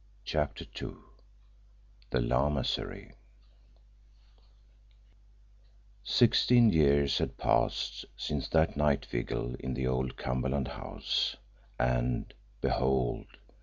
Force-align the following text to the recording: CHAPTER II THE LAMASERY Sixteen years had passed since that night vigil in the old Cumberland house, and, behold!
CHAPTER 0.25 0.65
II 0.81 0.95
THE 2.09 2.21
LAMASERY 2.21 3.11
Sixteen 6.03 6.71
years 6.71 7.19
had 7.19 7.37
passed 7.37 8.05
since 8.17 8.49
that 8.49 8.75
night 8.75 9.05
vigil 9.05 9.53
in 9.59 9.75
the 9.75 9.85
old 9.85 10.17
Cumberland 10.17 10.69
house, 10.69 11.35
and, 11.77 12.33
behold! 12.61 13.27